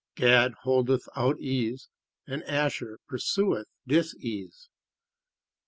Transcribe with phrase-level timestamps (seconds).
[0.15, 1.87] Gad holdeth out ease,
[2.25, 4.67] and Asher pursueth disease.